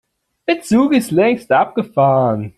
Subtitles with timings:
[0.47, 2.49] Der Zug ist längst abgefahren.